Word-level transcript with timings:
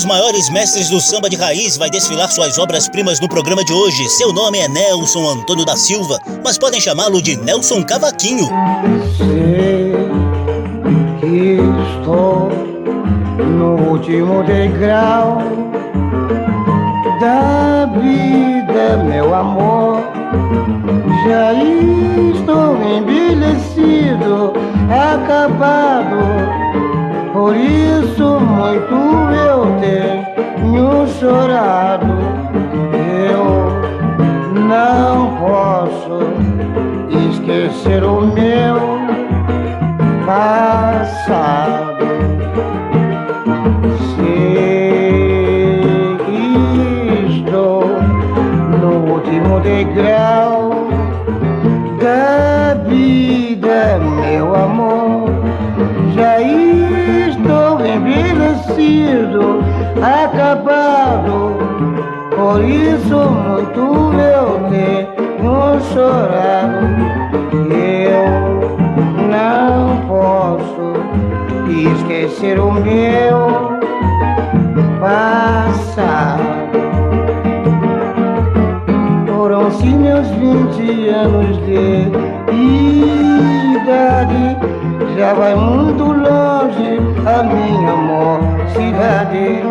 dos 0.00 0.06
maiores 0.06 0.48
mestres 0.48 0.88
do 0.88 0.98
samba 0.98 1.28
de 1.28 1.36
raiz 1.36 1.76
vai 1.76 1.90
desfilar 1.90 2.30
suas 2.30 2.58
obras-primas 2.58 3.20
no 3.20 3.28
programa 3.28 3.62
de 3.62 3.70
hoje. 3.70 4.08
Seu 4.08 4.32
nome 4.32 4.58
é 4.58 4.66
Nelson 4.66 5.28
Antônio 5.28 5.66
da 5.66 5.76
Silva, 5.76 6.18
mas 6.42 6.56
podem 6.56 6.80
chamá-lo 6.80 7.20
de 7.20 7.36
Nelson 7.36 7.84
Cavaquinho. 7.84 8.48
Sei 9.18 9.92
que 11.20 11.58
estou 11.98 12.48
no 13.38 13.90
último 13.90 14.42
degrau 14.44 15.42
da 17.20 17.84
vida, 18.00 18.96
meu 19.04 19.34
amor. 19.34 20.00
Já 21.28 21.52
estou 22.32 22.80
envelhecido, 22.82 24.54
acabado 24.88 26.60
por 27.40 27.56
isso 27.56 28.38
muito 28.38 28.94
eu 29.32 29.64
tenho 29.80 31.08
chorado. 31.18 31.49
Esquecer 72.40 72.58
o 72.58 72.72
meu 72.72 73.78
passado. 74.98 76.42
Foram-se 79.26 79.86
meus 79.86 80.26
vinte 80.28 81.08
anos 81.08 81.56
de 81.66 82.08
idade 83.76 84.56
já 85.18 85.34
vai 85.34 85.54
muito 85.54 86.04
longe 86.04 86.98
a 87.26 87.42
minha 87.42 87.94
mocidade. 87.96 89.62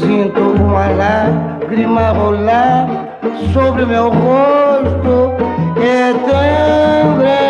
Sinto 0.00 0.40
uma 0.40 0.88
lágrima 0.88 2.10
rolar 2.10 2.88
sobre 3.52 3.86
meu 3.86 4.08
rosto. 4.10 5.34
É 5.80 6.12
tão 6.12 7.18
grande 7.18 7.49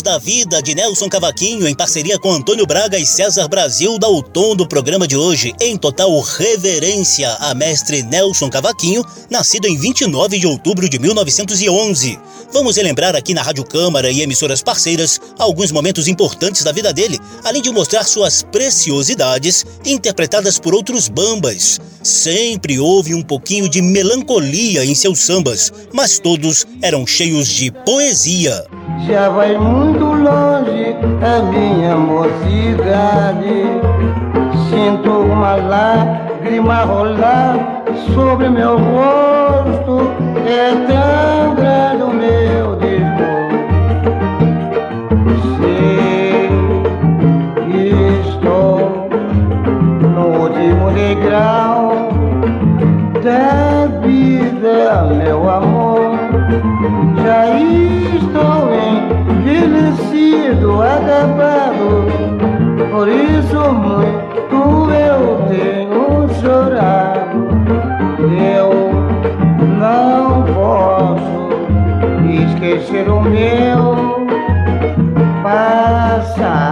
Da 0.00 0.16
Vida 0.16 0.62
de 0.62 0.74
Nelson 0.74 1.08
Cavaquinho 1.08 1.68
em 1.68 1.74
parceria 1.74 2.18
com 2.18 2.32
Antônio 2.32 2.64
Braga 2.64 2.98
e 2.98 3.04
César 3.04 3.46
Brasil 3.46 3.98
dá 3.98 4.08
o 4.08 4.22
tom 4.22 4.56
do 4.56 4.66
programa 4.66 5.06
de 5.06 5.16
hoje. 5.16 5.52
Em 5.60 5.76
total, 5.76 6.18
reverência 6.20 7.28
a 7.40 7.52
mestre 7.52 8.02
Nelson 8.02 8.48
Cavaquinho, 8.48 9.04
nascido 9.28 9.66
em 9.66 9.76
29 9.76 10.38
de 10.38 10.46
outubro 10.46 10.88
de 10.88 10.98
1911. 10.98 12.18
Vamos 12.52 12.76
relembrar 12.76 13.16
aqui 13.16 13.34
na 13.34 13.42
Rádio 13.42 13.64
Câmara 13.64 14.10
e 14.10 14.22
emissoras 14.22 14.62
parceiras 14.62 15.20
alguns 15.38 15.72
momentos 15.72 16.08
importantes 16.08 16.62
da 16.62 16.72
vida 16.72 16.92
dele, 16.92 17.18
além 17.44 17.60
de 17.60 17.70
mostrar 17.70 18.04
suas 18.04 18.42
preciosidades 18.42 19.66
interpretadas 19.84 20.58
por 20.58 20.74
outros 20.74 21.08
bambas. 21.08 21.80
Sempre 22.02 22.78
houve 22.78 23.14
um 23.14 23.22
pouquinho 23.22 23.68
de 23.68 23.82
melancolia 23.82 24.84
em 24.84 24.94
seus 24.94 25.20
sambas, 25.20 25.72
mas 25.92 26.18
todos 26.18 26.66
eram 26.80 27.06
cheios 27.06 27.48
de 27.48 27.70
poesia. 27.70 28.64
Já 29.00 29.28
vai 29.28 29.56
muito 29.56 30.04
longe 30.04 30.96
a 31.22 31.42
minha 31.42 31.96
mocidade. 31.96 33.64
Sinto 34.70 35.10
uma 35.10 35.56
lágrima 35.56 36.84
rolar 36.84 37.82
sobre 38.14 38.48
meu 38.48 38.78
rosto. 38.78 40.10
É 40.46 40.70
tão 40.86 41.54
grande 41.54 42.02
o 42.02 42.14
envelhecido, 60.52 60.82
acabado. 60.82 62.06
Por 62.90 63.08
isso 63.08 63.72
muito 63.72 64.92
eu 64.92 65.46
tenho 65.48 66.28
chorado. 66.40 67.48
Eu 68.20 68.70
não 69.78 70.44
posso 70.54 71.48
esquecer 72.44 73.08
o 73.08 73.20
meu 73.20 74.26
passado. 75.42 76.71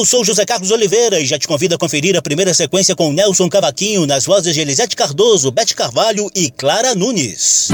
Eu 0.00 0.04
sou 0.06 0.24
José 0.24 0.46
Carlos 0.46 0.70
Oliveira 0.70 1.20
e 1.20 1.26
já 1.26 1.38
te 1.38 1.46
convido 1.46 1.74
a 1.74 1.78
conferir 1.78 2.16
a 2.16 2.22
primeira 2.22 2.54
sequência 2.54 2.96
com 2.96 3.12
Nelson 3.12 3.50
Cavaquinho 3.50 4.06
nas 4.06 4.24
vozes 4.24 4.54
de 4.54 4.60
Elisete 4.62 4.96
Cardoso, 4.96 5.50
Bete 5.50 5.74
Carvalho 5.74 6.30
e 6.34 6.50
Clara 6.50 6.94
Nunes. 6.94 7.68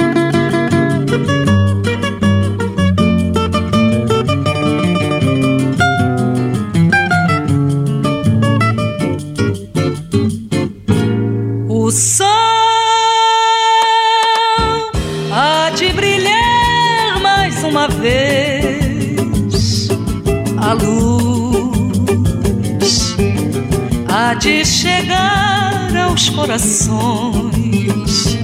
Corações 26.37 28.37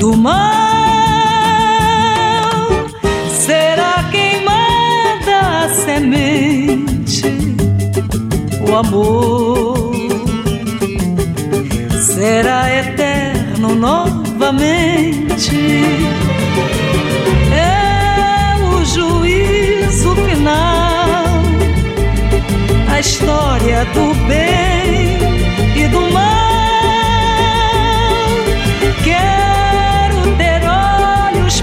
do 0.00 0.16
mal. 0.16 0.32
Será 3.30 4.08
queimada 4.10 5.64
a 5.64 5.68
semente, 5.68 7.22
o 8.66 8.74
amor 8.74 9.94
será 12.00 12.74
eterno 12.74 13.74
novamente. 13.74 15.54
É 17.52 18.56
o 18.64 18.82
juízo 18.84 20.16
final, 20.16 21.26
a 22.90 22.98
história 22.98 23.84
do 23.92 24.14
bem 24.26 25.18
e 25.76 25.86
do 25.88 26.00
mal. 26.10 26.35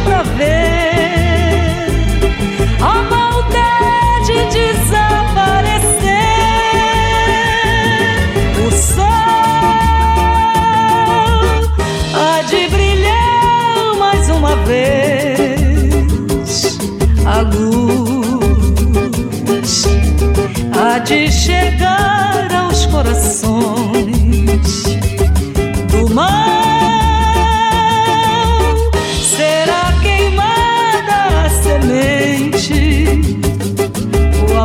Pra 0.03 0.23
ver 0.23 0.72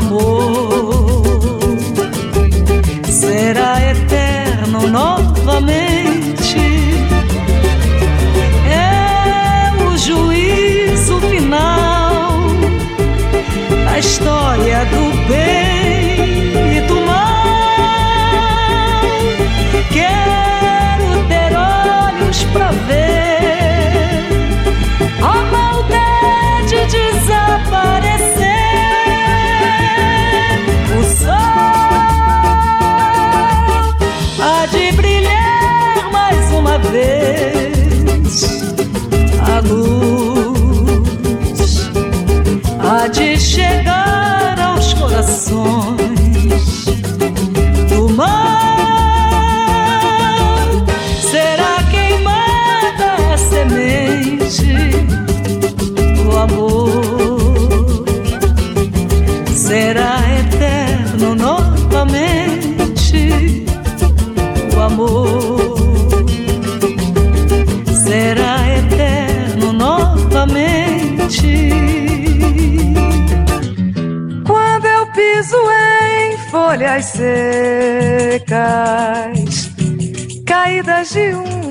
amor. 0.08 0.47
Folhas 45.18 45.50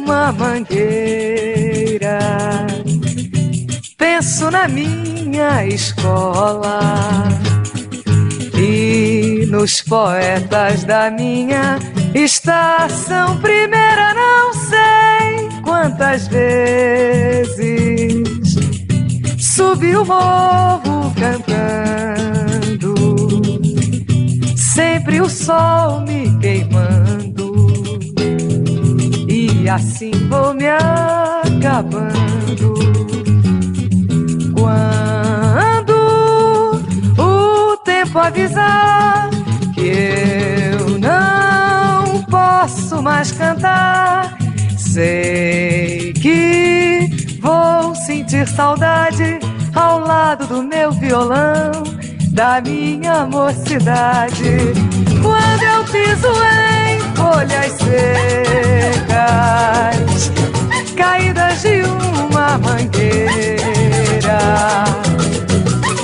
uma 0.08 0.32
mangueira. 0.32 2.18
Penso 3.98 4.50
na 4.50 4.70
minha 4.70 5.66
escola 5.66 6.80
e 8.58 9.46
nos 9.50 9.82
poetas 9.82 10.86
da 10.86 11.12
minha 11.12 11.78
estação 12.16 13.38
primeira. 13.42 14.14
Não 14.14 14.54
sei 14.54 15.50
quantas 15.62 16.30
vezes 16.30 17.58
subi 19.38 19.94
o 19.98 20.06
morro 20.06 21.14
cantando 21.20 22.96
sempre 24.56 25.20
o 25.20 25.30
sol 25.30 26.00
me 26.02 26.40
queimando 26.40 27.07
e 29.68 29.70
assim 29.70 30.12
vou 30.30 30.54
me 30.54 30.66
acabando. 30.66 31.54
Quando 34.56 35.94
o 37.22 37.76
tempo 37.84 38.18
avisar 38.18 39.30
que 39.76 39.92
eu 40.72 40.98
não 41.00 42.24
posso 42.30 43.04
mais 43.04 43.34
cantar, 43.34 44.38
sei 44.78 46.14
que 46.14 47.10
vou 47.42 47.94
sentir 47.94 48.48
saudade 48.48 49.38
ao 49.76 50.00
lado 50.00 50.48
do 50.48 50.64
meu 50.64 50.94
violão 50.94 51.74
da 52.32 52.62
minha 52.62 53.26
mocidade. 53.26 54.72
Quando 55.22 55.64
eu 55.64 55.84
piso 55.84 56.30
em 56.84 56.87
folhas 57.32 57.74
secas, 57.74 59.12
caídas 60.96 61.62
de 61.62 61.82
uma 61.84 62.58
mangueira, 62.58 64.40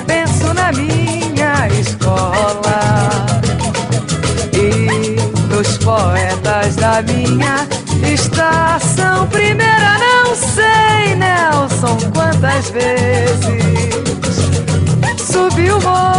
penso 0.05 0.53
na 0.53 0.71
minha 0.73 1.69
escola 1.79 3.09
e 4.53 5.15
dos 5.47 5.77
poetas 5.77 6.75
da 6.75 7.01
minha 7.03 7.67
estação. 8.13 9.25
Primeira, 9.27 9.97
não 9.99 10.35
sei, 10.35 11.15
Nelson, 11.15 11.97
quantas 12.13 12.69
vezes 12.69 13.63
subi 15.17 15.71
o 15.71 15.81
morro 15.81 16.12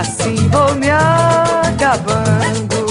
assim 0.00 0.48
vou 0.48 0.74
me 0.74 0.90
acabando, 0.90 2.86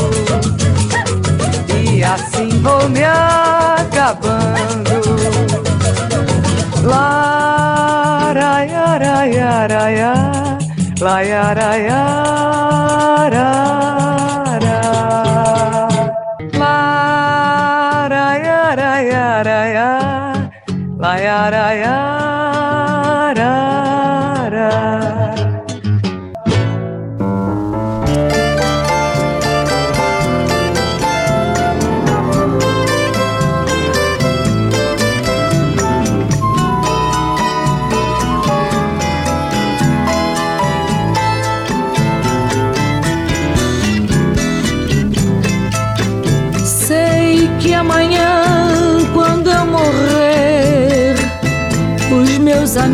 e 1.69 2.03
assim 2.03 2.49
vou 2.61 2.89
me 2.89 3.03
acabando. 3.03 4.43
La 6.83 8.31
ra 8.33 8.63
ya 8.63 8.97
ra 8.97 9.25
ya 9.25 9.67
ra 9.67 9.89
ya, 9.89 10.13
la 11.01 11.21
ya 11.21 11.53
ra 11.53 11.75
ya 11.77 12.22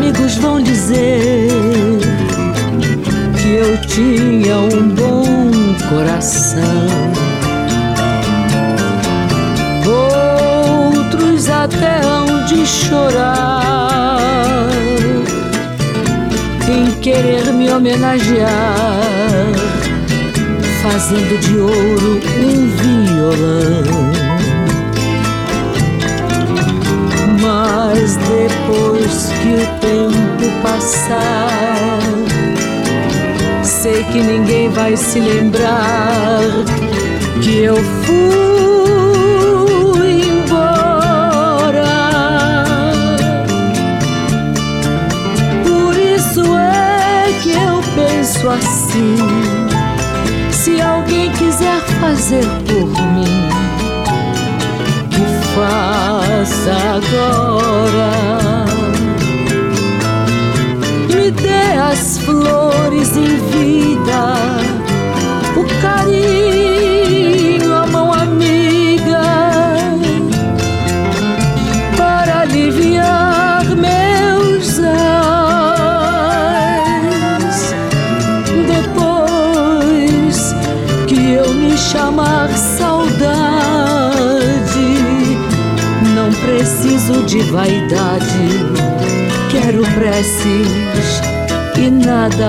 amigos 0.10 0.38
vão 0.38 0.60
dizer 0.60 1.50
que 3.40 3.50
eu 3.54 3.80
tinha 3.82 4.58
um 4.58 4.90
bom 4.90 5.52
coração. 5.88 6.64
Outros 9.86 11.48
até 11.48 12.02
hão 12.04 12.44
de 12.46 12.66
chorar 12.66 13.62
em 16.68 16.92
querer 17.02 17.54
me 17.54 17.70
homenagear, 17.70 18.50
fazendo 20.82 21.40
de 21.40 21.58
ouro 21.58 22.20
um 22.40 22.68
violão. 22.78 24.10
Mas 27.42 28.18
depois 28.70 29.30
que 29.42 29.56
o 29.56 29.66
tempo 29.80 30.62
passar, 30.62 32.00
sei 33.64 34.04
que 34.04 34.22
ninguém 34.22 34.70
vai 34.70 34.96
se 34.96 35.20
lembrar 35.20 36.42
que 37.42 37.64
eu 37.64 37.76
fui 37.76 38.69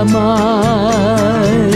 mais. 0.05 1.71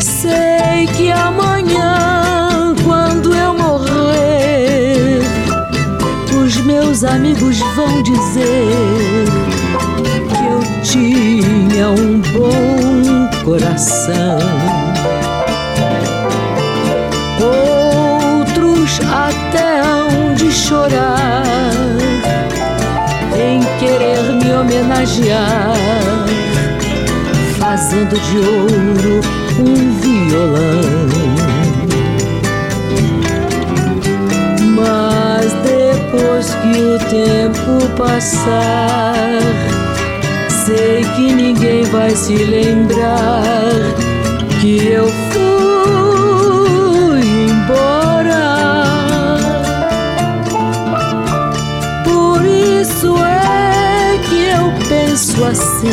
Sei 0.00 0.86
que 0.96 1.10
amanhã, 1.10 2.74
quando 2.84 3.34
eu 3.34 3.54
morrer, 3.54 5.22
os 6.42 6.56
meus 6.58 7.04
amigos 7.04 7.58
vão 7.74 8.02
dizer 8.02 9.26
que 10.28 10.44
eu 10.44 10.60
tinha 10.82 11.90
um 11.90 12.20
bom 12.20 13.28
coração. 13.44 14.31
Fazendo 27.58 28.18
de 28.20 28.38
ouro 28.38 29.20
um 29.58 30.00
violão. 30.00 31.08
Mas 34.74 35.52
depois 35.62 36.54
que 36.54 36.78
o 36.80 36.98
tempo 37.08 37.88
passar, 37.96 39.40
sei 40.64 41.04
que 41.16 41.32
ninguém 41.32 41.84
vai 41.84 42.10
se 42.10 42.34
lembrar 42.34 43.42
que 44.60 44.86
eu 44.86 45.11
penso 55.12 55.44
assim. 55.44 55.90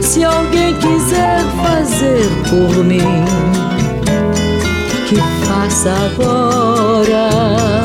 Se 0.00 0.24
alguém 0.24 0.74
quiser 0.78 1.40
fazer 1.62 2.26
por 2.48 2.82
mim, 2.84 3.24
que 5.06 5.16
faça 5.46 5.90
agora. 5.90 7.81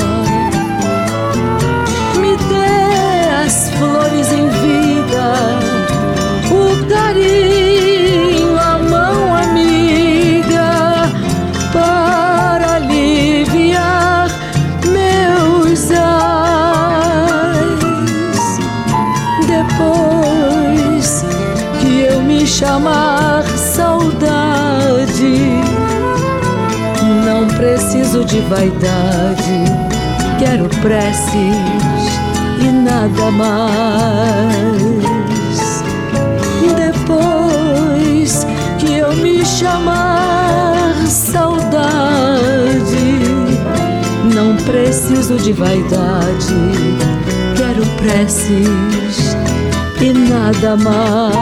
De 28.38 28.44
vaidade, 28.50 29.66
quero 30.38 30.70
preces 30.82 31.58
e 32.62 32.66
nada 32.72 33.32
mais. 33.32 34.54
Depois 36.76 38.46
que 38.78 38.98
eu 38.98 39.16
me 39.16 39.44
chamar 39.44 40.94
saudade, 41.08 41.90
não 44.36 44.56
preciso 44.58 45.38
de 45.38 45.54
vaidade, 45.54 46.54
quero 47.56 47.84
preces 47.98 49.36
e 50.00 50.14
nada 50.14 50.78
mais. 50.78 51.34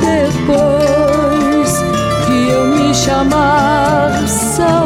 Depois 0.00 0.87
chamar 3.08 4.28
saudade, 4.28 4.84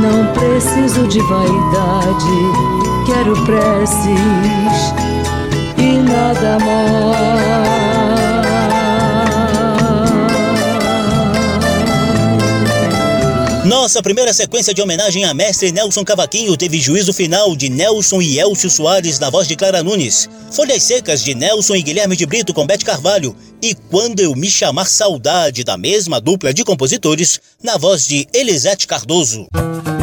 não 0.00 0.32
preciso 0.32 1.08
de 1.08 1.18
vaidade, 1.22 2.36
quero 3.06 3.34
preces 3.44 4.94
e 5.76 5.98
nada 5.98 6.58
mais. 6.60 7.66
Nossa 13.66 14.00
primeira 14.00 14.32
sequência 14.32 14.72
de 14.72 14.80
homenagem 14.80 15.24
a 15.24 15.34
mestre 15.34 15.72
Nelson 15.72 16.04
Cavaquinho 16.04 16.56
teve 16.56 16.80
juízo 16.80 17.12
final 17.12 17.56
de 17.56 17.68
Nelson 17.68 18.22
e 18.22 18.38
Elcio 18.38 18.70
Soares 18.70 19.18
na 19.18 19.28
voz 19.28 19.48
de 19.48 19.56
Clara 19.56 19.82
Nunes, 19.82 20.28
Folhas 20.52 20.84
Secas 20.84 21.24
de 21.24 21.34
Nelson 21.34 21.74
e 21.74 21.82
Guilherme 21.82 22.14
de 22.14 22.24
Brito 22.26 22.54
com 22.54 22.64
Bete 22.64 22.84
Carvalho 22.84 23.34
e 23.62 23.74
Quando 23.74 24.20
Eu 24.20 24.34
Me 24.34 24.50
Chamar 24.50 24.86
Saudade 24.86 25.64
da 25.64 25.76
mesma 25.76 26.20
dupla 26.20 26.52
de 26.52 26.64
compositores 26.64 27.40
na 27.62 27.76
voz 27.76 28.06
de 28.06 28.26
Elisete 28.32 28.86
Cardoso. 28.86 29.46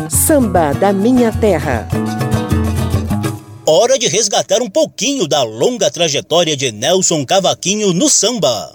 Samba 0.09 0.73
da 0.73 0.91
Minha 0.91 1.31
Terra. 1.31 1.87
Hora 3.65 3.97
de 3.97 4.07
resgatar 4.07 4.61
um 4.61 4.69
pouquinho 4.69 5.27
da 5.27 5.43
longa 5.43 5.89
trajetória 5.89 6.57
de 6.57 6.71
Nelson 6.71 7.25
Cavaquinho 7.25 7.93
no 7.93 8.09
samba. 8.09 8.73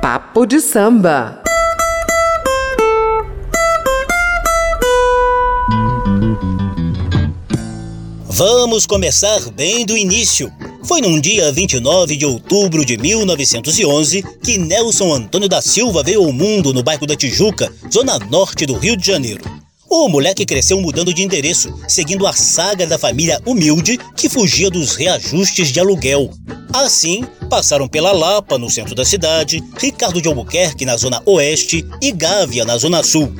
Papo 0.00 0.46
de 0.46 0.60
samba. 0.60 1.43
Vamos 8.36 8.84
começar 8.84 9.38
bem 9.52 9.86
do 9.86 9.96
início. 9.96 10.52
Foi 10.82 11.00
num 11.00 11.20
dia 11.20 11.52
29 11.52 12.16
de 12.16 12.26
outubro 12.26 12.84
de 12.84 12.96
1911 12.96 14.24
que 14.42 14.58
Nelson 14.58 15.14
Antônio 15.14 15.48
da 15.48 15.62
Silva 15.62 16.02
veio 16.02 16.24
ao 16.24 16.32
mundo 16.32 16.74
no 16.74 16.82
bairro 16.82 17.06
da 17.06 17.14
Tijuca, 17.14 17.72
zona 17.92 18.18
norte 18.18 18.66
do 18.66 18.76
Rio 18.76 18.96
de 18.96 19.06
Janeiro. 19.06 19.44
O 19.88 20.08
moleque 20.08 20.44
cresceu 20.44 20.80
mudando 20.80 21.14
de 21.14 21.22
endereço, 21.22 21.72
seguindo 21.86 22.26
a 22.26 22.32
saga 22.32 22.88
da 22.88 22.98
família 22.98 23.40
humilde 23.46 24.00
que 24.16 24.28
fugia 24.28 24.68
dos 24.68 24.96
reajustes 24.96 25.68
de 25.68 25.78
aluguel. 25.78 26.28
Assim, 26.72 27.24
passaram 27.48 27.86
pela 27.86 28.10
Lapa, 28.10 28.58
no 28.58 28.68
centro 28.68 28.96
da 28.96 29.04
cidade, 29.04 29.62
Ricardo 29.78 30.20
de 30.20 30.26
Albuquerque, 30.26 30.84
na 30.84 30.96
zona 30.96 31.22
oeste, 31.24 31.86
e 32.02 32.10
Gávea, 32.10 32.64
na 32.64 32.76
zona 32.78 33.00
sul. 33.04 33.32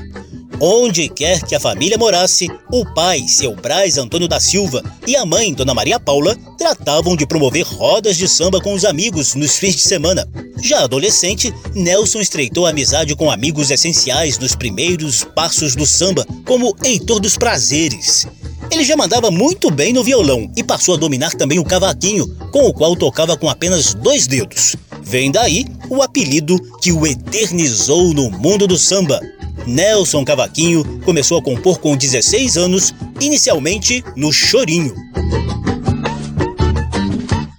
Onde 0.61 1.09
quer 1.09 1.43
que 1.43 1.55
a 1.55 1.61
família 1.61 1.99
morasse, 1.99 2.49
o 2.71 2.85
pai, 2.95 3.27
seu 3.27 3.55
Braz 3.55 3.99
Antônio 3.99 4.29
da 4.29 4.39
Silva, 4.39 4.83
e 5.07 5.17
a 5.17 5.27
mãe, 5.27 5.53
Dona 5.53 5.75
Maria 5.75 5.99
Paula, 5.99 6.37
tratavam 6.57 7.17
de 7.17 7.27
promover 7.27 7.65
rodas 7.65 8.17
de 8.17 8.29
samba 8.29 8.61
com 8.61 8.73
os 8.73 8.85
amigos 8.85 9.35
nos 9.35 9.59
fins 9.59 9.75
de 9.75 9.83
semana. 9.83 10.29
Já 10.63 10.85
adolescente, 10.85 11.53
Nelson 11.75 12.21
estreitou 12.21 12.67
amizade 12.67 13.15
com 13.17 13.31
amigos 13.31 13.71
essenciais 13.71 14.39
nos 14.39 14.55
primeiros 14.55 15.25
passos 15.25 15.75
do 15.75 15.87
samba, 15.87 16.27
como 16.47 16.75
Heitor 16.85 17.21
dos 17.21 17.37
Prazeres. 17.37 18.27
Ele 18.71 18.85
já 18.85 18.97
mandava 18.97 19.31
muito 19.31 19.71
bem 19.71 19.93
no 19.93 20.03
violão 20.03 20.51
e 20.57 20.63
passou 20.63 20.95
a 20.95 20.99
dominar 20.99 21.35
também 21.35 21.59
o 21.59 21.65
cavaquinho, 21.65 22.27
com 22.51 22.67
o 22.67 22.73
qual 22.73 22.97
tocava 22.97 23.37
com 23.37 23.49
apenas 23.49 23.93
dois 23.93 24.27
dedos. 24.27 24.75
Vem 25.03 25.31
daí 25.31 25.67
o 25.91 26.03
apelido 26.03 26.59
que 26.81 26.91
o 26.91 27.07
eternizou 27.07 28.15
no 28.15 28.31
mundo 28.31 28.67
do 28.67 28.79
samba. 28.79 29.21
Nelson 29.67 30.25
Cavaquinho 30.25 30.85
começou 31.05 31.39
a 31.39 31.43
compor 31.43 31.79
com 31.79 31.97
16 31.97 32.57
anos, 32.57 32.95
inicialmente 33.21 34.05
no 34.17 34.33
Chorinho. 34.33 34.95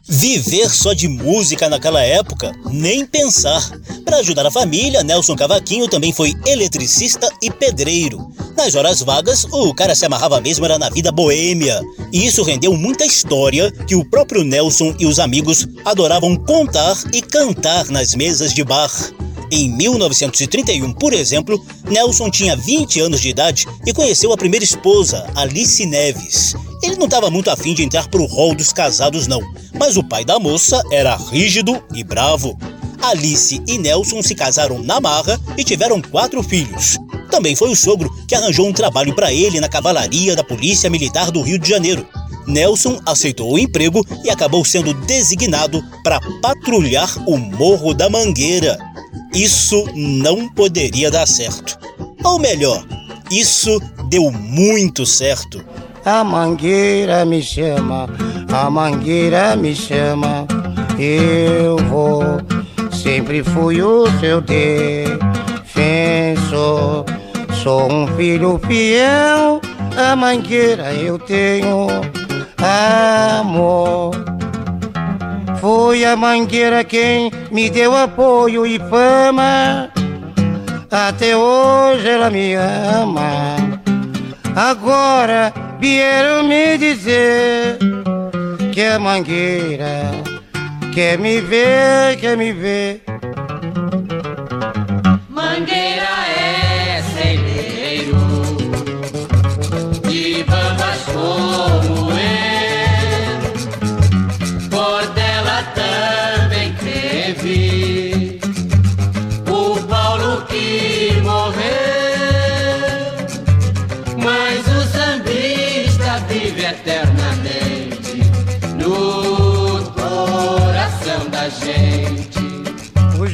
Viver 0.07 0.69
só 0.69 0.93
de 0.93 1.07
música 1.07 1.67
naquela 1.67 2.01
época, 2.01 2.51
nem 2.71 3.05
pensar. 3.05 3.61
Para 4.03 4.17
ajudar 4.17 4.45
a 4.45 4.51
família, 4.51 5.03
Nelson 5.03 5.35
Cavaquinho 5.35 5.87
também 5.87 6.13
foi 6.13 6.33
eletricista 6.45 7.29
e 7.41 7.51
pedreiro. 7.51 8.31
Nas 8.55 8.75
horas 8.75 9.01
vagas, 9.01 9.45
o 9.51 9.73
cara 9.73 9.93
se 9.93 10.05
amarrava 10.05 10.39
mesmo 10.39 10.63
era 10.65 10.79
na 10.79 10.89
vida 10.89 11.11
boêmia. 11.11 11.81
E 12.13 12.25
isso 12.25 12.43
rendeu 12.43 12.73
muita 12.77 13.05
história 13.05 13.71
que 13.85 13.95
o 13.95 14.05
próprio 14.05 14.43
Nelson 14.43 14.95
e 14.97 15.05
os 15.05 15.19
amigos 15.19 15.67
adoravam 15.83 16.35
contar 16.35 16.97
e 17.11 17.21
cantar 17.21 17.85
nas 17.89 18.15
mesas 18.15 18.53
de 18.53 18.63
bar. 18.63 18.91
Em 19.51 19.69
1931, 19.69 20.93
por 20.93 21.13
exemplo, 21.13 21.63
Nelson 21.89 22.29
tinha 22.29 22.55
20 22.55 22.99
anos 22.99 23.21
de 23.21 23.29
idade 23.29 23.67
e 23.85 23.93
conheceu 23.93 24.33
a 24.33 24.37
primeira 24.37 24.65
esposa, 24.65 25.29
Alice 25.35 25.85
Neves. 25.85 26.55
Ele 26.81 26.95
não 26.95 27.05
estava 27.05 27.29
muito 27.29 27.49
afim 27.49 27.73
de 27.73 27.83
entrar 27.83 28.07
pro 28.09 28.25
rol 28.25 28.55
dos 28.55 28.73
casados, 28.73 29.27
não, 29.27 29.41
mas 29.79 29.97
o 29.97 30.03
pai 30.03 30.25
da 30.25 30.39
moça 30.39 30.81
era 30.91 31.15
rígido 31.15 31.81
e 31.93 32.03
bravo. 32.03 32.57
Alice 33.01 33.61
e 33.67 33.77
Nelson 33.77 34.23
se 34.23 34.33
casaram 34.33 34.81
na 34.81 34.99
marra 34.99 35.39
e 35.57 35.63
tiveram 35.63 36.01
quatro 36.01 36.41
filhos. 36.41 36.97
Também 37.29 37.55
foi 37.55 37.69
o 37.69 37.75
sogro 37.75 38.09
que 38.27 38.33
arranjou 38.33 38.67
um 38.67 38.73
trabalho 38.73 39.13
para 39.13 39.31
ele 39.31 39.59
na 39.59 39.69
cavalaria 39.69 40.35
da 40.35 40.43
Polícia 40.43 40.89
Militar 40.89 41.29
do 41.31 41.41
Rio 41.41 41.59
de 41.59 41.69
Janeiro. 41.69 42.07
Nelson 42.47 42.99
aceitou 43.05 43.53
o 43.53 43.59
emprego 43.59 44.05
e 44.23 44.29
acabou 44.29 44.63
sendo 44.63 44.93
designado 44.93 45.83
para 46.03 46.19
patrulhar 46.41 47.11
o 47.27 47.37
Morro 47.37 47.93
da 47.93 48.09
Mangueira. 48.09 48.77
Isso 49.35 49.85
não 49.93 50.47
poderia 50.47 51.11
dar 51.11 51.27
certo. 51.27 51.77
Ou 52.23 52.39
melhor, 52.39 52.85
isso 53.29 53.81
deu 54.09 54.31
muito 54.31 55.05
certo. 55.05 55.61
A 56.05 56.23
mangueira 56.23 57.25
me 57.25 57.43
chama, 57.43 58.07
a 58.51 58.69
mangueira 58.69 59.55
me 59.57 59.75
chama, 59.75 60.47
eu 60.97 61.75
vou. 61.89 62.23
Sempre 62.91 63.43
fui 63.43 63.81
o 63.81 64.05
seu 64.19 64.39
defensor. 64.41 65.75
Sou 67.61 67.91
um 67.91 68.07
filho 68.15 68.57
fiel, 68.65 69.59
a 69.97 70.15
mangueira 70.15 70.93
eu 70.93 71.19
tenho 71.19 71.87
amor. 72.57 74.34
Foi 75.65 76.05
a 76.05 76.15
mangueira 76.15 76.83
quem 76.83 77.31
me 77.49 77.71
deu 77.71 77.97
apoio 77.97 78.67
e 78.67 78.77
fama. 78.77 79.89
Até 80.91 81.35
hoje 81.35 82.07
ela 82.07 82.29
me 82.29 82.53
ama. 82.53 83.55
Agora 84.55 85.51
vieram 85.79 86.43
me 86.43 86.77
dizer 86.77 87.79
que 88.71 88.83
a 88.83 88.99
mangueira 88.99 90.11
quer 90.93 91.17
me 91.17 91.41
ver, 91.41 92.15
quer 92.19 92.37
me 92.37 92.53
ver. 92.53 93.01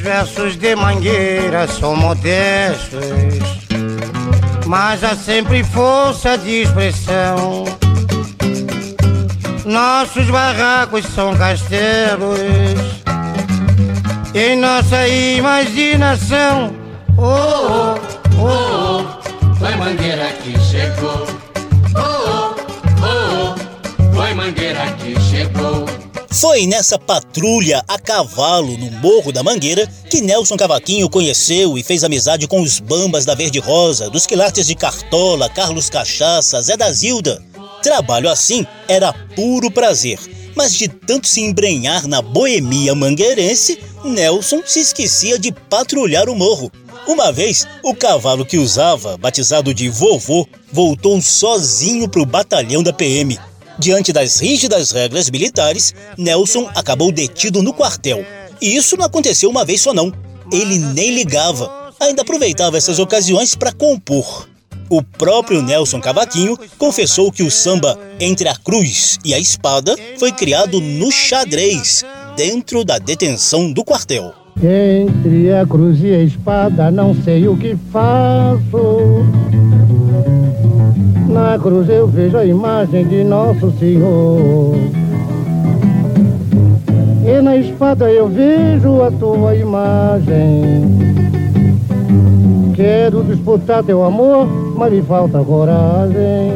Versos 0.01 0.55
de 0.57 0.75
mangueira 0.75 1.67
são 1.67 1.95
modestos, 1.95 2.99
mas 4.65 5.03
há 5.03 5.15
sempre 5.15 5.63
força 5.63 6.37
de 6.37 6.63
expressão. 6.63 7.65
Nossos 9.63 10.27
barracos 10.29 11.05
são 11.05 11.35
castelos, 11.35 12.39
em 14.33 14.57
nossa 14.57 15.07
imaginação. 15.07 16.73
Oh, 17.17 17.95
oh, 18.39 19.03
oh, 19.03 19.55
foi 19.55 19.75
Mangueira 19.75 20.31
que 20.43 20.59
chegou. 20.59 21.40
Foi 26.41 26.65
nessa 26.65 26.97
patrulha 26.97 27.83
a 27.87 27.99
cavalo 27.99 28.75
no 28.75 28.89
Morro 28.93 29.31
da 29.31 29.43
Mangueira 29.43 29.87
que 30.09 30.21
Nelson 30.21 30.57
Cavaquinho 30.57 31.07
conheceu 31.07 31.77
e 31.77 31.83
fez 31.83 32.03
amizade 32.03 32.47
com 32.47 32.63
os 32.63 32.79
bambas 32.79 33.25
da 33.25 33.35
Verde 33.35 33.59
Rosa, 33.59 34.09
dos 34.09 34.25
quilates 34.25 34.65
de 34.65 34.73
Cartola, 34.73 35.47
Carlos 35.47 35.87
Cachaça, 35.87 36.59
Zé 36.59 36.75
da 36.75 36.91
Zilda. 36.91 37.43
Trabalho 37.83 38.27
assim 38.27 38.65
era 38.87 39.13
puro 39.35 39.69
prazer, 39.69 40.17
mas 40.55 40.73
de 40.73 40.87
tanto 40.87 41.27
se 41.27 41.41
embrenhar 41.41 42.07
na 42.07 42.23
boemia 42.23 42.95
mangueirense, 42.95 43.77
Nelson 44.03 44.63
se 44.65 44.79
esquecia 44.79 45.37
de 45.37 45.51
patrulhar 45.51 46.27
o 46.27 46.35
morro. 46.35 46.71
Uma 47.07 47.31
vez, 47.31 47.67
o 47.83 47.93
cavalo 47.93 48.47
que 48.47 48.57
usava, 48.57 49.15
batizado 49.15 49.75
de 49.75 49.89
vovô, 49.89 50.47
voltou 50.73 51.21
sozinho 51.21 52.09
para 52.09 52.21
o 52.23 52.25
batalhão 52.25 52.81
da 52.81 52.91
PM. 52.91 53.37
Diante 53.81 54.13
das 54.13 54.39
rígidas 54.39 54.91
regras 54.91 55.27
militares, 55.31 55.95
Nelson 56.15 56.69
acabou 56.75 57.11
detido 57.11 57.63
no 57.63 57.73
quartel. 57.73 58.23
E 58.61 58.75
isso 58.75 58.95
não 58.95 59.07
aconteceu 59.07 59.49
uma 59.49 59.65
vez 59.65 59.81
só 59.81 59.91
não. 59.91 60.13
Ele 60.53 60.77
nem 60.77 61.15
ligava. 61.15 61.91
Ainda 61.99 62.21
aproveitava 62.21 62.77
essas 62.77 62.99
ocasiões 62.99 63.55
para 63.55 63.71
compor. 63.71 64.47
O 64.87 65.01
próprio 65.01 65.63
Nelson 65.63 65.99
Cavaquinho 65.99 66.55
confessou 66.77 67.31
que 67.31 67.41
o 67.41 67.49
samba 67.49 67.97
Entre 68.19 68.47
a 68.47 68.55
Cruz 68.55 69.17
e 69.25 69.33
a 69.33 69.39
Espada 69.39 69.95
foi 70.19 70.31
criado 70.31 70.79
no 70.79 71.11
xadrez, 71.11 72.05
dentro 72.37 72.85
da 72.85 72.99
detenção 72.99 73.73
do 73.73 73.83
quartel. 73.83 74.31
Entre 74.61 75.51
a 75.53 75.65
cruz 75.65 76.03
e 76.03 76.13
a 76.13 76.21
espada 76.21 76.91
não 76.91 77.15
sei 77.23 77.47
o 77.47 77.57
que 77.57 77.75
faço. 77.91 79.25
Na 81.41 81.57
cruz 81.57 81.89
eu 81.89 82.07
vejo 82.07 82.37
a 82.37 82.45
imagem 82.45 83.03
de 83.07 83.23
Nosso 83.23 83.73
Senhor. 83.79 84.75
E 87.25 87.41
na 87.41 87.57
espada 87.57 88.11
eu 88.11 88.27
vejo 88.27 89.01
a 89.01 89.11
tua 89.11 89.55
imagem. 89.55 90.83
Quero 92.75 93.23
disputar 93.23 93.83
teu 93.83 94.03
amor, 94.03 94.45
mas 94.77 94.93
me 94.93 95.01
falta 95.01 95.43
coragem. 95.43 96.51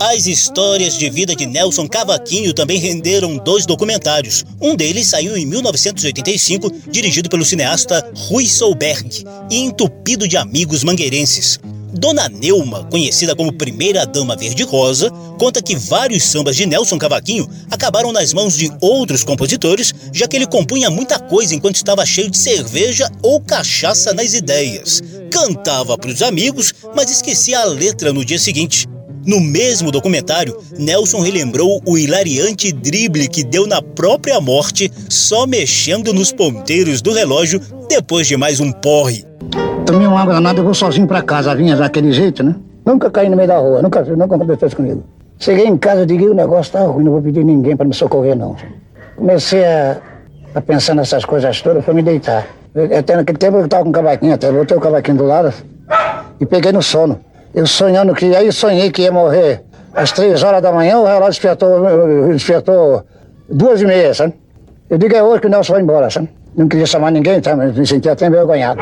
As 0.00 0.26
histórias 0.26 0.96
de 0.96 1.10
vida 1.10 1.36
de 1.36 1.44
Nelson 1.44 1.86
Cavaquinho 1.86 2.54
também 2.54 2.78
renderam 2.78 3.36
dois 3.36 3.66
documentários. 3.66 4.46
Um 4.60 4.74
deles 4.74 5.08
saiu 5.08 5.36
em 5.36 5.44
1985, 5.44 6.72
dirigido 6.90 7.28
pelo 7.28 7.44
cineasta 7.44 8.02
Rui 8.28 8.46
Solberg 8.46 9.24
e 9.50 9.58
entupido 9.58 10.26
de 10.26 10.38
amigos 10.38 10.82
mangueirenses. 10.82 11.60
Dona 11.98 12.28
Neuma, 12.28 12.84
conhecida 12.84 13.34
como 13.34 13.52
Primeira 13.52 14.04
Dama 14.04 14.36
Verde-Rosa, 14.36 15.10
conta 15.38 15.62
que 15.62 15.74
vários 15.74 16.24
sambas 16.24 16.54
de 16.54 16.66
Nelson 16.66 16.98
Cavaquinho 16.98 17.48
acabaram 17.70 18.12
nas 18.12 18.34
mãos 18.34 18.56
de 18.56 18.70
outros 18.82 19.24
compositores, 19.24 19.94
já 20.12 20.28
que 20.28 20.36
ele 20.36 20.46
compunha 20.46 20.90
muita 20.90 21.18
coisa 21.18 21.54
enquanto 21.54 21.76
estava 21.76 22.04
cheio 22.04 22.30
de 22.30 22.36
cerveja 22.36 23.10
ou 23.22 23.40
cachaça 23.40 24.12
nas 24.12 24.34
ideias. 24.34 25.02
Cantava 25.30 25.96
para 25.96 26.10
os 26.10 26.20
amigos, 26.20 26.74
mas 26.94 27.10
esquecia 27.10 27.60
a 27.60 27.64
letra 27.64 28.12
no 28.12 28.24
dia 28.24 28.38
seguinte. 28.38 28.86
No 29.24 29.40
mesmo 29.40 29.90
documentário, 29.90 30.56
Nelson 30.78 31.20
relembrou 31.20 31.82
o 31.84 31.96
hilariante 31.96 32.70
drible 32.72 33.26
que 33.26 33.42
deu 33.42 33.66
na 33.66 33.80
própria 33.80 34.40
morte 34.40 34.92
só 35.08 35.46
mexendo 35.46 36.12
nos 36.12 36.30
ponteiros 36.30 37.00
do 37.00 37.12
relógio 37.12 37.60
depois 37.88 38.26
de 38.28 38.36
mais 38.36 38.60
um 38.60 38.70
porre. 38.70 39.24
Tomei 39.86 40.06
uma 40.06 40.20
água 40.20 40.34
danada 40.34 40.58
e 40.58 40.62
vou 40.64 40.74
sozinho 40.74 41.06
pra 41.06 41.22
casa, 41.22 41.54
vinha 41.54 41.76
daquele 41.76 42.10
jeito, 42.10 42.42
né? 42.42 42.56
Nunca 42.84 43.08
caí 43.08 43.28
no 43.28 43.36
meio 43.36 43.48
da 43.48 43.58
rua, 43.58 43.80
nunca, 43.80 44.02
nunca 44.02 44.34
aconteceu 44.34 44.66
isso 44.66 44.76
comigo. 44.76 45.04
Cheguei 45.38 45.66
em 45.66 45.76
casa 45.76 46.04
digo, 46.04 46.30
o 46.30 46.34
negócio 46.34 46.72
tá 46.72 46.80
ruim, 46.80 47.04
não 47.04 47.12
vou 47.12 47.22
pedir 47.22 47.44
ninguém 47.44 47.76
para 47.76 47.86
me 47.86 47.94
socorrer, 47.94 48.36
não. 48.36 48.56
Comecei 49.14 49.64
a, 49.64 49.96
a 50.56 50.60
pensar 50.60 50.94
nessas 50.94 51.24
coisas 51.24 51.62
todas, 51.62 51.84
fui 51.84 51.94
me 51.94 52.02
deitar. 52.02 52.46
Eu, 52.74 52.98
até 52.98 53.14
naquele 53.14 53.38
tempo 53.38 53.58
eu 53.58 53.68
tava 53.68 53.84
com 53.84 53.90
o 53.90 53.92
cavaquinho, 53.92 54.34
até 54.34 54.50
botei 54.50 54.76
o 54.76 54.80
cavaquinho 54.80 55.18
do 55.18 55.24
lado 55.24 55.52
e 56.40 56.46
peguei 56.46 56.72
no 56.72 56.82
sono. 56.82 57.20
Eu 57.54 57.66
sonhando 57.66 58.12
que, 58.12 58.34
aí 58.34 58.50
sonhei 58.50 58.90
que 58.90 59.02
ia 59.02 59.12
morrer 59.12 59.62
às 59.94 60.10
três 60.10 60.42
horas 60.42 60.60
da 60.60 60.72
manhã, 60.72 60.98
o 60.98 61.04
relógio 61.04 61.30
despertou, 61.30 62.28
despertou 62.32 63.04
duas 63.48 63.80
e 63.80 63.86
meia, 63.86 64.12
sabe? 64.12 64.34
Eu 64.90 64.98
digo, 64.98 65.14
é 65.14 65.22
hoje 65.22 65.40
que 65.40 65.46
o 65.46 65.50
Nelson 65.50 65.74
vai 65.74 65.82
embora, 65.82 66.10
sabe? 66.10 66.28
Não 66.56 66.66
queria 66.66 66.86
chamar 66.86 67.10
ninguém, 67.10 67.40
tá? 67.40 67.54
mas 67.54 67.76
me 67.76 67.86
sentia 67.86 68.12
até 68.12 68.26
envergonhado. 68.26 68.80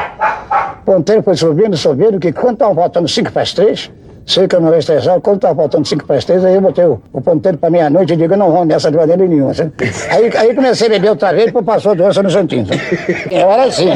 O 0.85 0.93
ponteiro 0.93 1.23
foi 1.23 1.35
subindo, 1.35 1.75
subindo, 1.79 2.21
que 2.21 2.31
quando 2.31 2.55
estavam 2.55 2.75
faltando 2.75 3.09
cinco 3.09 3.33
para 3.33 3.41
as 3.41 3.55
três, 3.55 3.91
sei 4.27 4.47
que 4.47 4.55
eu 4.55 4.61
não 4.61 4.71
vejo 4.71 4.87
três 4.87 5.07
horas, 5.07 5.23
quando 5.23 5.37
estava 5.37 5.55
faltando 5.55 5.89
cinco 5.89 6.05
para 6.05 6.17
as 6.17 6.27
três, 6.27 6.45
aí 6.45 6.55
eu 6.55 6.61
botei 6.61 6.85
o, 6.85 7.01
o 7.11 7.23
ponteiro 7.23 7.57
para 7.57 7.71
meia-noite 7.71 8.13
e 8.13 8.17
digo, 8.17 8.37
não 8.37 8.53
vou 8.53 8.67
nessa 8.67 8.91
de 8.91 8.99
maneira 8.99 9.27
nenhuma. 9.27 9.55
Sabe? 9.55 9.73
Aí, 10.11 10.31
aí 10.37 10.55
comecei 10.55 10.89
a 10.89 10.91
beber 10.91 11.09
outra 11.09 11.33
vez, 11.33 11.47
depois 11.47 11.65
passou 11.65 11.95
doença 11.95 12.23
no 12.23 12.31
Santinho. 12.31 12.67
Sabe? 12.67 12.83
Eu 13.31 13.51
era 13.51 13.65
assim. 13.65 13.89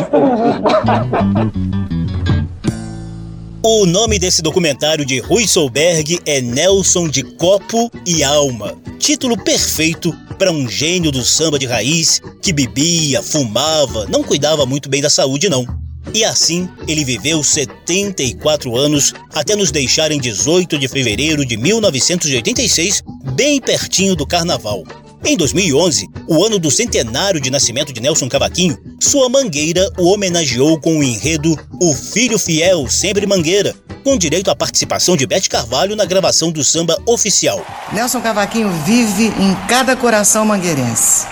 O 3.63 3.85
nome 3.85 4.19
desse 4.19 4.41
documentário 4.41 5.05
de 5.05 5.19
Rui 5.19 5.47
Solberg 5.47 6.19
é 6.25 6.41
Nelson 6.41 7.07
de 7.07 7.23
Copo 7.23 7.91
e 8.07 8.25
Alma. 8.25 8.73
Título 8.99 9.37
perfeito 9.37 10.11
para 10.39 10.51
um 10.51 10.67
gênio 10.67 11.13
do 11.13 11.23
samba 11.23 11.59
de 11.59 11.67
raiz 11.67 12.23
que 12.41 12.51
bebia, 12.51 13.23
fumava, 13.23 14.07
não 14.09 14.23
cuidava 14.23 14.65
muito 14.65 14.89
bem 14.89 15.03
da 15.03 15.11
saúde, 15.11 15.51
não. 15.51 15.67
E 16.15 16.25
assim 16.25 16.69
ele 16.87 17.05
viveu 17.05 17.43
74 17.43 18.77
anos 18.77 19.13
até 19.35 19.55
nos 19.55 19.71
deixar 19.71 20.11
em 20.11 20.19
18 20.19 20.79
de 20.79 20.89
fevereiro 20.89 21.45
de 21.45 21.57
1986, 21.57 23.03
bem 23.35 23.61
pertinho 23.61 24.17
do 24.17 24.27
carnaval. 24.27 24.85
Em 25.25 25.37
2011, 25.37 26.09
o 26.29 26.45
ano 26.45 26.59
do 26.59 26.71
centenário 26.71 27.41
de 27.41 27.51
nascimento 27.51 27.93
de 27.93 28.01
Nelson 28.01 28.29
Cavaquinho, 28.29 28.79
sua 29.01 29.29
mangueira 29.29 29.91
o 29.99 30.13
homenageou 30.13 30.81
com 30.81 30.99
o 30.99 31.03
enredo 31.03 31.59
O 31.81 31.93
Filho 31.93 32.39
Fiel, 32.39 32.89
Sempre 32.89 33.27
Mangueira, 33.27 33.75
com 34.05 34.17
direito 34.17 34.51
à 34.51 34.57
participação 34.57 35.17
de 35.17 35.27
Bete 35.27 35.51
Carvalho 35.51 35.97
na 35.97 36.05
gravação 36.05 36.53
do 36.53 36.65
samba 36.65 36.97
oficial. 37.05 37.65
Nelson 37.93 38.21
Cavaquinho 38.21 38.71
vive 38.87 39.27
em 39.27 39.55
cada 39.69 39.97
coração 39.97 40.47
mangueirense. 40.47 41.27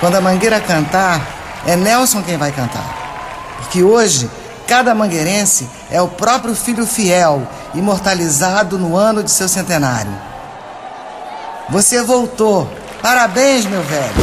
Quando 0.00 0.14
a 0.14 0.20
mangueira 0.20 0.60
cantar, 0.60 1.64
é 1.66 1.76
Nelson 1.76 2.22
quem 2.22 2.36
vai 2.36 2.52
cantar. 2.52 3.05
Porque 3.66 3.82
hoje, 3.82 4.30
cada 4.66 4.94
mangueirense 4.94 5.68
é 5.90 6.00
o 6.00 6.06
próprio 6.06 6.54
filho 6.54 6.86
fiel, 6.86 7.46
imortalizado 7.74 8.78
no 8.78 8.96
ano 8.96 9.24
de 9.24 9.30
seu 9.30 9.48
centenário. 9.48 10.12
Você 11.68 12.00
voltou. 12.00 12.70
Parabéns, 13.02 13.66
meu 13.66 13.82
velho. 13.82 14.14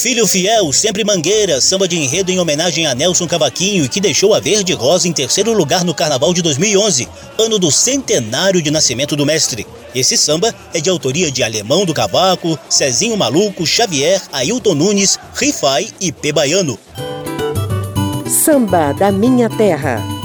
Filho 0.00 0.28
Fiel, 0.28 0.72
sempre 0.72 1.02
Mangueira, 1.02 1.60
samba 1.60 1.88
de 1.88 1.98
enredo 1.98 2.30
em 2.30 2.38
homenagem 2.38 2.86
a 2.86 2.94
Nelson 2.94 3.26
Cavaquinho 3.26 3.88
que 3.88 4.00
deixou 4.00 4.32
a 4.32 4.38
Verde 4.38 4.72
Rosa 4.72 5.08
em 5.08 5.12
terceiro 5.12 5.52
lugar 5.52 5.84
no 5.84 5.92
Carnaval 5.92 6.32
de 6.32 6.40
2011, 6.40 7.08
ano 7.36 7.58
do 7.58 7.72
centenário 7.72 8.62
de 8.62 8.70
nascimento 8.70 9.16
do 9.16 9.26
mestre. 9.26 9.66
Esse 9.92 10.16
samba 10.16 10.54
é 10.72 10.80
de 10.80 10.88
autoria 10.88 11.32
de 11.32 11.42
Alemão 11.42 11.84
do 11.84 11.92
Cavaco, 11.92 12.56
Cezinho 12.70 13.16
Maluco, 13.16 13.66
Xavier, 13.66 14.22
Ailton 14.32 14.76
Nunes, 14.76 15.18
Rifai 15.34 15.88
e 16.00 16.12
P. 16.12 16.30
Baiano. 16.30 16.78
Samba 18.28 18.92
da 18.92 19.10
Minha 19.10 19.50
Terra 19.50 20.17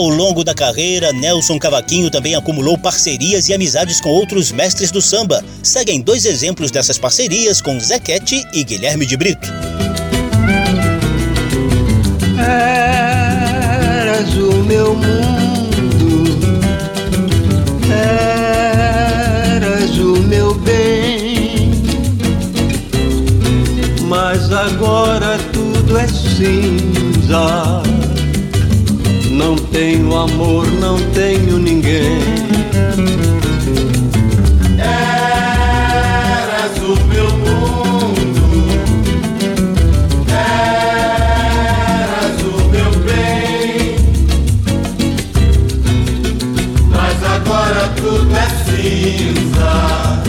ao 0.00 0.08
longo 0.08 0.42
da 0.42 0.54
carreira, 0.54 1.12
Nelson 1.12 1.58
Cavaquinho 1.58 2.10
também 2.10 2.34
acumulou 2.34 2.78
parcerias 2.78 3.48
e 3.48 3.54
amizades 3.54 4.00
com 4.00 4.08
outros 4.08 4.50
mestres 4.50 4.90
do 4.90 5.02
samba. 5.02 5.44
Seguem 5.62 6.00
dois 6.00 6.24
exemplos 6.24 6.70
dessas 6.70 6.98
parcerias 6.98 7.60
com 7.60 7.78
Zequete 7.78 8.42
e 8.54 8.64
Guilherme 8.64 9.04
de 9.04 9.16
Brito. 9.16 9.52
Eras 12.38 14.34
o 14.36 14.64
meu 14.64 14.94
mundo, 14.94 16.40
eras 19.52 19.98
o 19.98 20.16
meu 20.22 20.54
bem, 20.54 21.70
mas 24.08 24.50
agora 24.50 25.38
tudo 25.52 25.98
é 25.98 26.08
cinza 26.08 27.82
não 29.40 29.56
tenho 29.56 30.14
amor, 30.14 30.70
não 30.70 31.00
tenho 31.14 31.58
ninguém. 31.58 32.20
Eras 34.78 36.76
o 36.76 36.94
meu 37.06 37.30
mundo, 37.38 38.68
eras 40.28 42.42
o 42.42 42.68
meu 42.68 42.90
bem, 43.00 43.96
mas 46.90 47.24
agora 47.24 47.88
tudo 47.96 48.36
é 48.36 48.46
cinza. 48.66 50.20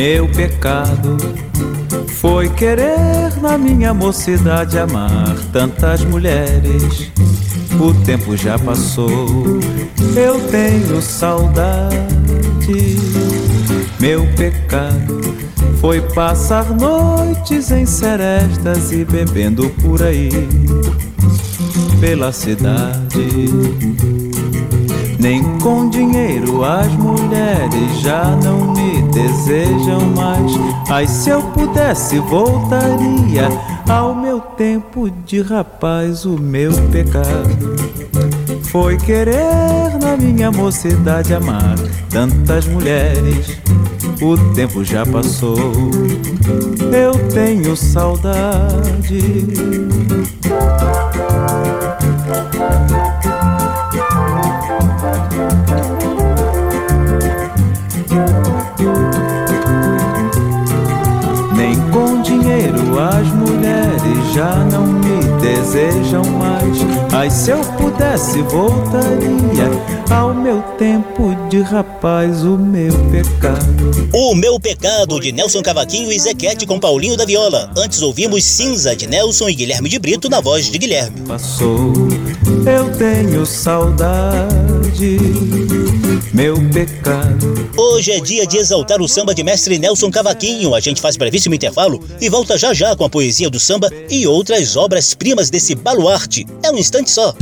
Meu 0.00 0.26
pecado 0.28 1.18
foi 2.08 2.48
querer 2.48 3.36
na 3.42 3.58
minha 3.58 3.92
mocidade 3.92 4.78
amar 4.78 5.36
tantas 5.52 6.02
mulheres. 6.02 7.12
O 7.78 7.92
tempo 8.02 8.34
já 8.34 8.58
passou, 8.58 9.60
eu 10.16 10.40
tenho 10.48 11.02
saudade. 11.02 12.00
Meu 14.00 14.26
pecado 14.36 15.20
foi 15.82 16.00
passar 16.00 16.64
noites 16.70 17.70
em 17.70 17.84
serestas 17.84 18.92
e 18.92 19.04
bebendo 19.04 19.68
por 19.82 20.02
aí, 20.02 20.30
pela 22.00 22.32
cidade. 22.32 24.29
Nem 25.20 25.42
com 25.58 25.90
dinheiro 25.90 26.64
as 26.64 26.90
mulheres 26.94 28.00
já 28.00 28.34
não 28.42 28.72
me 28.72 29.02
desejam 29.12 30.00
mais. 30.16 30.52
Ai, 30.88 31.06
se 31.06 31.28
eu 31.28 31.42
pudesse, 31.42 32.18
voltaria 32.20 33.48
ao 33.86 34.14
meu 34.14 34.40
tempo 34.40 35.10
de 35.26 35.42
rapaz. 35.42 36.24
O 36.24 36.38
meu 36.38 36.72
pecado 36.90 37.76
foi 38.62 38.96
querer 38.96 39.98
na 40.00 40.16
minha 40.16 40.50
mocidade 40.50 41.34
amar 41.34 41.74
tantas 42.08 42.66
mulheres. 42.66 43.58
O 44.22 44.36
tempo 44.54 44.82
já 44.82 45.04
passou, 45.04 45.72
eu 46.92 47.12
tenho 47.28 47.76
saudade. 47.76 49.20
Mais. 67.20 67.20
Ai, 67.20 67.30
se 67.30 67.50
eu 67.50 67.60
pudesse, 67.76 68.40
voltaria 68.42 69.68
ao 70.10 70.34
meu 70.34 70.62
tempo 70.78 71.34
de 71.50 71.60
rapaz, 71.60 72.42
o 72.44 72.56
meu 72.56 72.92
pecado. 73.10 73.90
O 74.12 74.34
Meu 74.34 74.58
Pecado, 74.58 75.20
de 75.20 75.30
Nelson 75.30 75.62
Cavaquinho 75.62 76.10
e 76.10 76.18
Zequete 76.18 76.66
com 76.66 76.80
Paulinho 76.80 77.16
da 77.16 77.24
Viola. 77.24 77.70
Antes 77.76 78.02
ouvimos 78.02 78.42
Cinza, 78.42 78.96
de 78.96 79.06
Nelson 79.06 79.48
e 79.48 79.54
Guilherme 79.54 79.88
de 79.88 79.98
Brito, 79.98 80.28
na 80.28 80.40
voz 80.40 80.70
de 80.70 80.78
Guilherme. 80.78 81.20
Passou, 81.28 81.92
eu 82.66 82.90
tenho 82.96 83.46
saudade, 83.46 85.18
meu 86.32 86.56
pecado. 86.70 87.70
Hoje 87.76 88.12
é 88.12 88.20
dia 88.20 88.46
de 88.46 88.56
exaltar 88.56 89.00
o 89.00 89.08
samba 89.08 89.34
de 89.34 89.42
mestre 89.42 89.78
Nelson 89.78 90.10
Cavaquinho. 90.10 90.74
A 90.74 90.80
gente 90.80 91.00
faz 91.00 91.16
brevíssimo 91.16 91.54
intervalo 91.54 92.02
e 92.20 92.28
volta 92.28 92.56
já 92.58 92.72
já 92.74 92.94
com 92.94 93.04
a 93.04 93.10
poesia 93.10 93.50
do 93.50 93.58
samba 93.58 93.90
e 94.08 94.26
outras 94.26 94.76
obras-primas 94.76 95.50
desse 95.50 95.74
baluarte. 95.74 96.46
É 96.62 96.70
um 96.70 96.78
instante 96.78 97.10
só. 97.10 97.34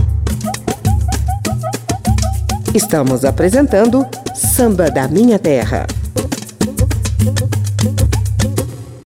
Estamos 2.75 3.25
apresentando 3.25 4.07
Samba 4.35 4.91
da 4.91 5.09
Minha 5.09 5.39
Terra. 5.39 5.87